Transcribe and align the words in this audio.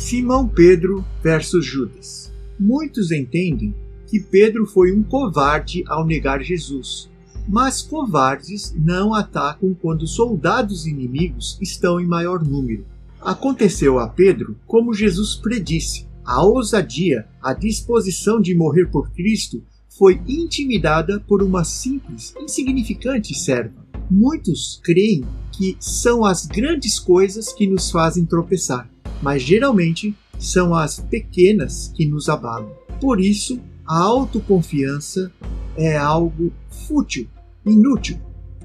Simão 0.00 0.48
Pedro 0.48 1.04
versus 1.22 1.64
Judas. 1.64 2.32
Muitos 2.58 3.12
entendem 3.12 3.74
que 4.08 4.18
Pedro 4.18 4.64
foi 4.64 4.92
um 4.92 5.02
covarde 5.02 5.84
ao 5.86 6.06
negar 6.06 6.42
Jesus, 6.42 7.10
mas 7.46 7.82
covardes 7.82 8.74
não 8.74 9.12
atacam 9.12 9.76
quando 9.80 10.06
soldados 10.06 10.86
inimigos 10.86 11.58
estão 11.60 12.00
em 12.00 12.06
maior 12.06 12.42
número. 12.42 12.86
Aconteceu 13.20 13.98
a 13.98 14.08
Pedro 14.08 14.56
como 14.66 14.94
Jesus 14.94 15.36
predisse. 15.36 16.06
A 16.24 16.42
ousadia, 16.42 17.28
a 17.40 17.52
disposição 17.52 18.40
de 18.40 18.54
morrer 18.54 18.86
por 18.86 19.10
Cristo 19.10 19.62
foi 19.86 20.18
intimidada 20.26 21.20
por 21.20 21.42
uma 21.42 21.62
simples, 21.62 22.34
insignificante 22.40 23.34
serva. 23.34 23.86
Muitos 24.10 24.80
creem 24.82 25.24
que 25.52 25.76
são 25.78 26.24
as 26.24 26.46
grandes 26.46 26.98
coisas 26.98 27.52
que 27.52 27.66
nos 27.66 27.90
fazem 27.90 28.24
tropeçar 28.24 28.88
mas 29.22 29.42
geralmente 29.42 30.14
são 30.38 30.74
as 30.74 30.98
pequenas 30.98 31.92
que 31.94 32.06
nos 32.06 32.28
abalam. 32.28 32.70
Por 33.00 33.20
isso, 33.20 33.60
a 33.86 33.98
autoconfiança 33.98 35.32
é 35.76 35.96
algo 35.96 36.52
fútil, 36.86 37.26
inútil. 37.64 38.18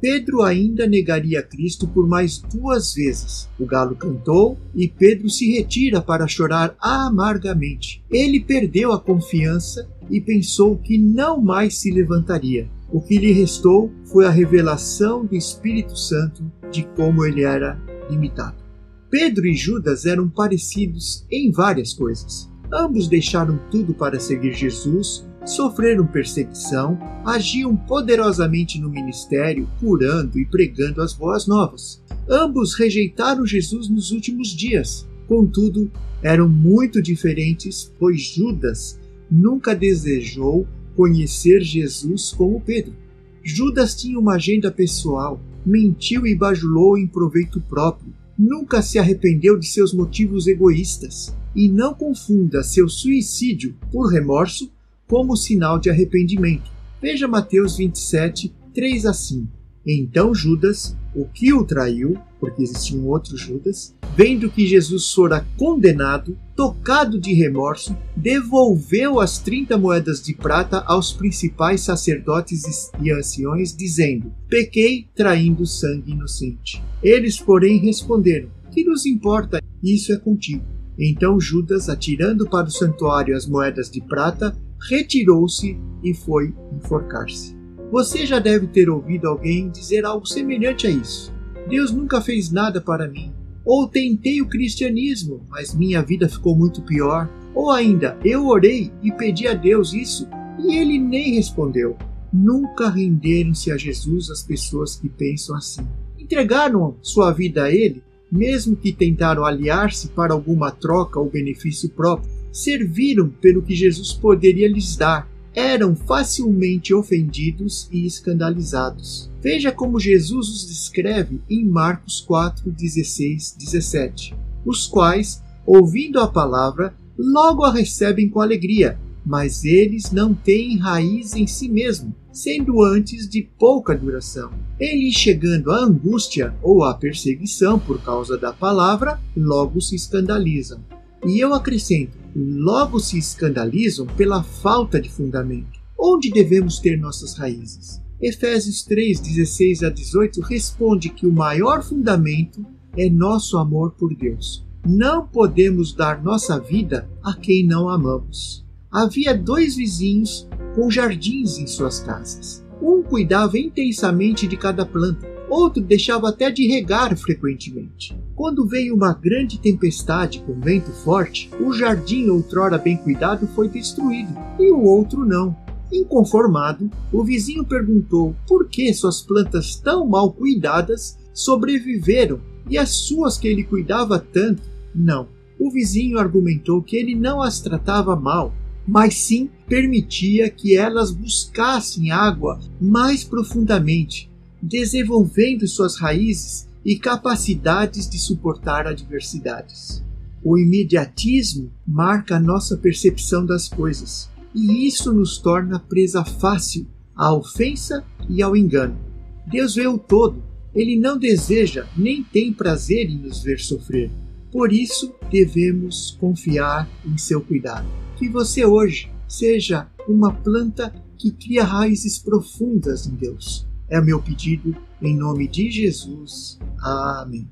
Pedro 0.00 0.42
ainda 0.42 0.86
negaria 0.86 1.42
Cristo 1.42 1.86
por 1.86 2.08
mais 2.08 2.38
duas 2.38 2.94
vezes. 2.94 3.48
O 3.58 3.66
galo 3.66 3.94
cantou 3.94 4.56
e 4.74 4.88
Pedro 4.88 5.28
se 5.28 5.52
retira 5.52 6.00
para 6.00 6.26
chorar 6.26 6.74
amargamente. 6.80 8.02
Ele 8.10 8.40
perdeu 8.40 8.92
a 8.92 9.00
confiança 9.00 9.86
e 10.08 10.20
pensou 10.20 10.78
que 10.78 10.96
não 10.96 11.40
mais 11.40 11.78
se 11.78 11.90
levantaria. 11.90 12.66
O 12.90 13.00
que 13.00 13.18
lhe 13.18 13.30
restou 13.30 13.92
foi 14.04 14.26
a 14.26 14.30
revelação 14.30 15.24
do 15.24 15.36
Espírito 15.36 15.96
Santo 15.96 16.50
de 16.72 16.82
como 16.96 17.24
ele 17.24 17.42
era 17.42 17.78
limitado. 18.08 18.69
Pedro 19.10 19.44
e 19.44 19.54
Judas 19.54 20.06
eram 20.06 20.28
parecidos 20.28 21.26
em 21.28 21.50
várias 21.50 21.92
coisas. 21.92 22.48
Ambos 22.72 23.08
deixaram 23.08 23.58
tudo 23.68 23.92
para 23.92 24.20
seguir 24.20 24.54
Jesus, 24.54 25.26
sofreram 25.44 26.06
perseguição, 26.06 26.96
agiam 27.26 27.74
poderosamente 27.74 28.80
no 28.80 28.88
ministério, 28.88 29.68
curando 29.80 30.38
e 30.38 30.46
pregando 30.46 31.02
as 31.02 31.12
boas 31.12 31.48
novas. 31.48 32.00
Ambos 32.28 32.76
rejeitaram 32.76 33.44
Jesus 33.44 33.88
nos 33.88 34.12
últimos 34.12 34.50
dias. 34.50 35.08
Contudo, 35.26 35.90
eram 36.22 36.48
muito 36.48 37.02
diferentes, 37.02 37.92
pois 37.98 38.22
Judas 38.22 38.96
nunca 39.28 39.74
desejou 39.74 40.68
conhecer 40.94 41.62
Jesus 41.62 42.32
como 42.32 42.60
Pedro. 42.60 42.94
Judas 43.42 43.96
tinha 43.96 44.20
uma 44.20 44.34
agenda 44.34 44.70
pessoal, 44.70 45.40
mentiu 45.66 46.28
e 46.28 46.34
bajulou 46.36 46.96
em 46.96 47.08
proveito 47.08 47.60
próprio 47.62 48.19
nunca 48.40 48.80
se 48.80 48.98
arrependeu 48.98 49.58
de 49.58 49.66
seus 49.66 49.92
motivos 49.92 50.46
egoístas 50.46 51.36
e 51.54 51.68
não 51.68 51.92
confunda 51.92 52.62
seu 52.62 52.88
suicídio 52.88 53.76
por 53.92 54.10
remorso 54.10 54.70
como 55.06 55.36
sinal 55.36 55.78
de 55.78 55.90
arrependimento. 55.90 56.70
Veja 57.02 57.28
Mateus 57.28 57.76
27, 57.76 58.50
3 58.74 59.04
a 59.04 59.12
5. 59.12 59.46
Então 59.86 60.34
Judas, 60.34 60.96
o 61.14 61.26
que 61.26 61.52
o 61.52 61.64
traiu, 61.64 62.16
porque 62.38 62.62
existia 62.62 62.98
um 62.98 63.08
outro 63.08 63.36
Judas, 63.36 63.94
vendo 64.22 64.50
que 64.50 64.66
Jesus 64.66 65.14
fora 65.14 65.46
condenado, 65.56 66.36
tocado 66.54 67.18
de 67.18 67.32
remorso, 67.32 67.96
devolveu 68.14 69.18
as 69.18 69.38
trinta 69.38 69.78
moedas 69.78 70.22
de 70.22 70.34
prata 70.34 70.84
aos 70.86 71.10
principais 71.10 71.80
sacerdotes 71.80 72.90
e 73.00 73.10
anciões, 73.10 73.74
dizendo: 73.74 74.30
Pequei 74.46 75.08
traindo 75.14 75.64
sangue 75.64 76.12
inocente. 76.12 76.82
Eles, 77.02 77.40
porém, 77.40 77.78
responderam: 77.78 78.50
Que 78.70 78.84
nos 78.84 79.06
importa? 79.06 79.58
Isso 79.82 80.12
é 80.12 80.18
contigo. 80.18 80.66
Então 80.98 81.40
Judas, 81.40 81.88
atirando 81.88 82.46
para 82.46 82.68
o 82.68 82.70
santuário 82.70 83.34
as 83.34 83.46
moedas 83.46 83.90
de 83.90 84.02
prata, 84.02 84.54
retirou-se 84.90 85.78
e 86.04 86.12
foi 86.12 86.54
enforcar-se. 86.76 87.56
Você 87.90 88.26
já 88.26 88.38
deve 88.38 88.66
ter 88.66 88.90
ouvido 88.90 89.28
alguém 89.28 89.70
dizer 89.70 90.04
algo 90.04 90.26
semelhante 90.26 90.86
a 90.86 90.90
isso. 90.90 91.32
Deus 91.70 91.90
nunca 91.90 92.20
fez 92.20 92.50
nada 92.50 92.82
para 92.82 93.08
mim. 93.08 93.39
Ou 93.64 93.86
tentei 93.86 94.40
o 94.40 94.48
cristianismo, 94.48 95.46
mas 95.48 95.74
minha 95.74 96.02
vida 96.02 96.28
ficou 96.28 96.56
muito 96.56 96.82
pior. 96.82 97.28
Ou 97.54 97.70
ainda, 97.70 98.18
eu 98.24 98.46
orei 98.46 98.90
e 99.02 99.12
pedi 99.12 99.46
a 99.46 99.54
Deus 99.54 99.92
isso 99.92 100.28
e 100.58 100.74
ele 100.76 100.98
nem 100.98 101.34
respondeu. 101.34 101.96
Nunca 102.32 102.88
renderam-se 102.88 103.72
a 103.72 103.76
Jesus 103.76 104.30
as 104.30 104.42
pessoas 104.42 104.96
que 104.96 105.08
pensam 105.08 105.56
assim. 105.56 105.86
Entregaram 106.18 106.96
sua 107.02 107.32
vida 107.32 107.64
a 107.64 107.72
Ele, 107.72 108.02
mesmo 108.30 108.76
que 108.76 108.92
tentaram 108.92 109.44
aliar-se 109.44 110.08
para 110.08 110.32
alguma 110.32 110.70
troca 110.70 111.18
ou 111.18 111.28
benefício 111.28 111.90
próprio. 111.90 112.30
Serviram 112.52 113.28
pelo 113.28 113.62
que 113.62 113.74
Jesus 113.74 114.12
poderia 114.12 114.68
lhes 114.68 114.96
dar 114.96 115.28
eram 115.60 115.94
facilmente 115.94 116.94
ofendidos 116.94 117.86
e 117.92 118.06
escandalizados. 118.06 119.30
Veja 119.42 119.70
como 119.70 120.00
Jesus 120.00 120.48
os 120.48 120.66
descreve 120.66 121.40
em 121.48 121.64
Marcos 121.64 122.20
4, 122.20 122.70
16, 122.70 123.56
17, 123.58 124.34
os 124.64 124.86
quais, 124.86 125.42
ouvindo 125.66 126.18
a 126.18 126.26
palavra, 126.26 126.94
logo 127.16 127.62
a 127.62 127.72
recebem 127.72 128.28
com 128.28 128.40
alegria, 128.40 128.98
mas 129.24 129.64
eles 129.64 130.10
não 130.10 130.34
têm 130.34 130.78
raiz 130.78 131.34
em 131.34 131.46
si 131.46 131.68
mesmo, 131.68 132.14
sendo 132.32 132.82
antes 132.82 133.28
de 133.28 133.42
pouca 133.58 133.94
duração. 133.94 134.50
Eles, 134.78 135.14
chegando 135.14 135.70
à 135.70 135.84
angústia 135.84 136.54
ou 136.62 136.84
à 136.84 136.94
perseguição 136.94 137.78
por 137.78 138.02
causa 138.02 138.38
da 138.38 138.52
palavra, 138.52 139.20
logo 139.36 139.80
se 139.80 139.94
escandalizam. 139.94 140.80
E 141.26 141.38
eu 141.38 141.52
acrescento: 141.52 142.16
logo 142.34 142.98
se 142.98 143.18
escandalizam 143.18 144.06
pela 144.06 144.42
falta 144.42 145.00
de 145.00 145.10
fundamento. 145.10 145.80
Onde 145.98 146.30
devemos 146.30 146.78
ter 146.78 146.98
nossas 146.98 147.34
raízes? 147.34 148.00
Efésios 148.20 148.82
3, 148.82 149.20
16 149.20 149.82
a 149.82 149.90
18 149.90 150.40
responde 150.42 151.08
que 151.08 151.26
o 151.26 151.32
maior 151.32 151.82
fundamento 151.82 152.64
é 152.96 153.08
nosso 153.08 153.56
amor 153.56 153.92
por 153.92 154.14
Deus. 154.14 154.64
Não 154.86 155.26
podemos 155.26 155.92
dar 155.92 156.22
nossa 156.22 156.58
vida 156.58 157.08
a 157.22 157.34
quem 157.34 157.66
não 157.66 157.88
amamos. 157.88 158.64
Havia 158.90 159.36
dois 159.36 159.76
vizinhos 159.76 160.48
com 160.74 160.90
jardins 160.90 161.58
em 161.58 161.66
suas 161.66 162.00
casas. 162.00 162.64
Um 162.82 163.02
cuidava 163.02 163.58
intensamente 163.58 164.46
de 164.46 164.56
cada 164.56 164.84
planta, 164.84 165.26
outro 165.50 165.82
deixava 165.82 166.28
até 166.28 166.50
de 166.50 166.66
regar 166.66 167.16
frequentemente. 167.16 168.16
Quando 168.34 168.66
veio 168.66 168.94
uma 168.94 169.12
grande 169.12 169.58
tempestade 169.58 170.40
com 170.46 170.58
vento 170.60 170.90
forte, 170.92 171.50
o 171.60 171.72
jardim 171.72 172.28
outrora 172.28 172.78
bem 172.78 172.96
cuidado 172.96 173.46
foi 173.48 173.68
destruído 173.68 174.32
e 174.58 174.70
o 174.70 174.82
outro 174.82 175.24
não. 175.24 175.54
Inconformado, 175.92 176.88
o 177.12 177.24
vizinho 177.24 177.64
perguntou 177.64 178.34
por 178.46 178.68
que 178.68 178.94
suas 178.94 179.20
plantas 179.20 179.74
tão 179.74 180.06
mal 180.06 180.32
cuidadas 180.32 181.18
sobreviveram 181.34 182.40
e 182.68 182.78
as 182.78 182.90
suas 182.90 183.36
que 183.36 183.48
ele 183.48 183.64
cuidava 183.64 184.18
tanto 184.18 184.62
não. 184.94 185.26
O 185.58 185.70
vizinho 185.70 186.18
argumentou 186.18 186.80
que 186.80 186.96
ele 186.96 187.14
não 187.14 187.42
as 187.42 187.60
tratava 187.60 188.14
mal, 188.14 188.54
mas 188.86 189.14
sim 189.14 189.50
permitia 189.68 190.48
que 190.48 190.76
elas 190.76 191.10
buscassem 191.10 192.10
água 192.10 192.58
mais 192.80 193.24
profundamente 193.24 194.29
desenvolvendo 194.62 195.66
suas 195.66 195.98
raízes 195.98 196.68
e 196.84 196.98
capacidades 196.98 198.08
de 198.08 198.18
suportar 198.18 198.86
adversidades. 198.86 200.02
O 200.42 200.58
imediatismo 200.58 201.70
marca 201.86 202.36
a 202.36 202.40
nossa 202.40 202.76
percepção 202.76 203.44
das 203.44 203.68
coisas, 203.68 204.30
e 204.54 204.86
isso 204.86 205.12
nos 205.12 205.38
torna 205.38 205.78
presa 205.78 206.24
fácil 206.24 206.86
à 207.14 207.32
ofensa 207.34 208.04
e 208.28 208.42
ao 208.42 208.56
engano. 208.56 208.98
Deus 209.46 209.74
vê 209.74 209.86
o 209.86 209.98
todo, 209.98 210.42
ele 210.74 210.98
não 210.98 211.18
deseja 211.18 211.86
nem 211.96 212.22
tem 212.22 212.52
prazer 212.52 213.10
em 213.10 213.18
nos 213.18 213.42
ver 213.42 213.60
sofrer. 213.60 214.10
Por 214.50 214.72
isso, 214.72 215.14
devemos 215.30 216.16
confiar 216.18 216.88
em 217.04 217.16
seu 217.18 217.40
cuidado. 217.40 217.86
Que 218.16 218.28
você 218.28 218.64
hoje 218.64 219.10
seja 219.28 219.86
uma 220.08 220.32
planta 220.32 220.92
que 221.16 221.30
cria 221.30 221.62
raízes 221.62 222.18
profundas 222.18 223.06
em 223.06 223.14
Deus 223.14 223.69
é 223.90 224.00
meu 224.00 224.22
pedido 224.22 224.74
em 225.02 225.16
nome 225.16 225.48
de 225.48 225.70
Jesus. 225.70 226.58
Amém. 226.82 227.48